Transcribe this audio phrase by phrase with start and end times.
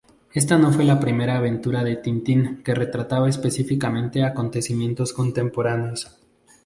[0.33, 6.17] Esta no fue la primera aventura de Tintín que retrataba específicamente acontecimientos contemporáneos.